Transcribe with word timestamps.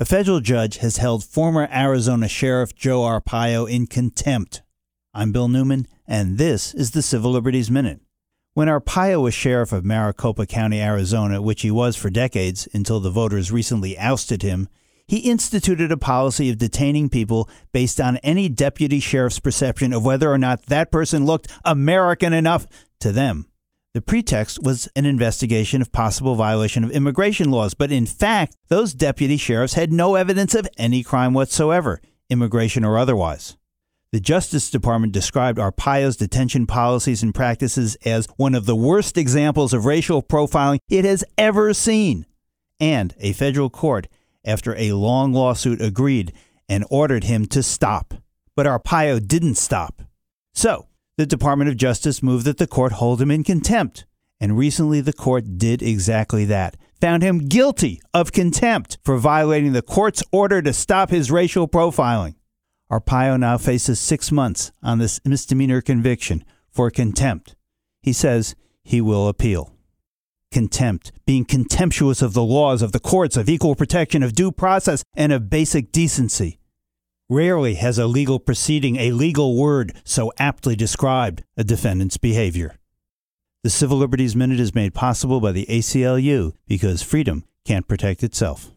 A 0.00 0.06
federal 0.06 0.40
judge 0.40 0.78
has 0.78 0.96
held 0.96 1.22
former 1.22 1.68
Arizona 1.70 2.26
Sheriff 2.26 2.74
Joe 2.74 3.02
Arpaio 3.02 3.70
in 3.70 3.86
contempt. 3.86 4.62
I'm 5.12 5.30
Bill 5.30 5.46
Newman, 5.46 5.86
and 6.08 6.38
this 6.38 6.72
is 6.72 6.92
the 6.92 7.02
Civil 7.02 7.32
Liberties 7.32 7.70
Minute. 7.70 8.00
When 8.54 8.66
Arpaio 8.66 9.20
was 9.20 9.34
sheriff 9.34 9.74
of 9.74 9.84
Maricopa 9.84 10.46
County, 10.46 10.80
Arizona, 10.80 11.42
which 11.42 11.60
he 11.60 11.70
was 11.70 11.96
for 11.96 12.08
decades 12.08 12.66
until 12.72 12.98
the 13.00 13.10
voters 13.10 13.52
recently 13.52 13.98
ousted 13.98 14.40
him, 14.40 14.70
he 15.06 15.18
instituted 15.18 15.92
a 15.92 15.98
policy 15.98 16.48
of 16.48 16.56
detaining 16.56 17.10
people 17.10 17.46
based 17.70 18.00
on 18.00 18.16
any 18.18 18.48
deputy 18.48 19.00
sheriff's 19.00 19.38
perception 19.38 19.92
of 19.92 20.02
whether 20.02 20.32
or 20.32 20.38
not 20.38 20.64
that 20.68 20.90
person 20.90 21.26
looked 21.26 21.52
American 21.62 22.32
enough 22.32 22.66
to 23.00 23.12
them. 23.12 23.49
The 23.92 24.00
pretext 24.00 24.62
was 24.62 24.88
an 24.94 25.04
investigation 25.04 25.82
of 25.82 25.90
possible 25.90 26.36
violation 26.36 26.84
of 26.84 26.92
immigration 26.92 27.50
laws, 27.50 27.74
but 27.74 27.90
in 27.90 28.06
fact, 28.06 28.56
those 28.68 28.94
deputy 28.94 29.36
sheriffs 29.36 29.74
had 29.74 29.92
no 29.92 30.14
evidence 30.14 30.54
of 30.54 30.68
any 30.78 31.02
crime 31.02 31.34
whatsoever, 31.34 32.00
immigration 32.28 32.84
or 32.84 32.96
otherwise. 32.96 33.56
The 34.12 34.20
Justice 34.20 34.70
Department 34.70 35.12
described 35.12 35.58
Arpaio's 35.58 36.16
detention 36.16 36.68
policies 36.68 37.24
and 37.24 37.34
practices 37.34 37.96
as 38.04 38.28
one 38.36 38.54
of 38.54 38.66
the 38.66 38.76
worst 38.76 39.18
examples 39.18 39.72
of 39.72 39.84
racial 39.86 40.22
profiling 40.22 40.78
it 40.88 41.04
has 41.04 41.24
ever 41.36 41.74
seen. 41.74 42.26
And 42.78 43.12
a 43.18 43.32
federal 43.32 43.70
court, 43.70 44.06
after 44.44 44.76
a 44.76 44.92
long 44.92 45.32
lawsuit, 45.32 45.80
agreed 45.82 46.32
and 46.68 46.84
ordered 46.90 47.24
him 47.24 47.46
to 47.46 47.62
stop. 47.62 48.14
But 48.54 48.66
Arpaio 48.66 49.26
didn't 49.26 49.56
stop. 49.56 50.02
So, 50.54 50.86
the 51.20 51.26
Department 51.26 51.68
of 51.68 51.76
Justice 51.76 52.22
moved 52.22 52.46
that 52.46 52.56
the 52.56 52.66
court 52.66 52.92
hold 52.92 53.20
him 53.20 53.30
in 53.30 53.44
contempt. 53.44 54.06
And 54.40 54.56
recently, 54.56 55.02
the 55.02 55.12
court 55.12 55.58
did 55.58 55.82
exactly 55.82 56.46
that. 56.46 56.78
Found 57.02 57.22
him 57.22 57.46
guilty 57.46 58.00
of 58.14 58.32
contempt 58.32 58.96
for 59.04 59.18
violating 59.18 59.72
the 59.72 59.82
court's 59.82 60.22
order 60.32 60.62
to 60.62 60.72
stop 60.72 61.10
his 61.10 61.30
racial 61.30 61.68
profiling. 61.68 62.36
Arpaio 62.90 63.38
now 63.38 63.58
faces 63.58 64.00
six 64.00 64.32
months 64.32 64.72
on 64.82 64.98
this 64.98 65.20
misdemeanor 65.26 65.82
conviction 65.82 66.42
for 66.70 66.90
contempt. 66.90 67.54
He 68.00 68.14
says 68.14 68.56
he 68.82 69.02
will 69.02 69.28
appeal. 69.28 69.74
Contempt, 70.50 71.12
being 71.26 71.44
contemptuous 71.44 72.22
of 72.22 72.32
the 72.32 72.42
laws, 72.42 72.80
of 72.80 72.92
the 72.92 72.98
courts, 72.98 73.36
of 73.36 73.50
equal 73.50 73.74
protection, 73.74 74.22
of 74.22 74.34
due 74.34 74.50
process, 74.50 75.04
and 75.14 75.32
of 75.32 75.50
basic 75.50 75.92
decency. 75.92 76.59
Rarely 77.30 77.74
has 77.74 77.96
a 77.96 78.08
legal 78.08 78.40
proceeding, 78.40 78.96
a 78.96 79.12
legal 79.12 79.56
word, 79.56 79.92
so 80.02 80.32
aptly 80.36 80.74
described 80.74 81.44
a 81.56 81.62
defendant's 81.62 82.16
behavior. 82.16 82.74
The 83.62 83.70
Civil 83.70 83.98
Liberties 83.98 84.34
Minute 84.34 84.58
is 84.58 84.74
made 84.74 84.94
possible 84.94 85.40
by 85.40 85.52
the 85.52 85.64
ACLU 85.66 86.54
because 86.66 87.02
freedom 87.02 87.44
can't 87.64 87.86
protect 87.86 88.24
itself. 88.24 88.72